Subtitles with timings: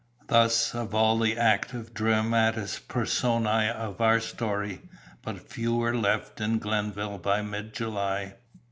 [0.29, 4.81] Thus of all the active dramatis personæ of our story,
[5.21, 8.33] but few were left in Glenville by mid July.